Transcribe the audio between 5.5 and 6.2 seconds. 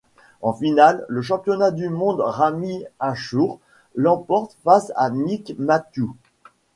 Matthew.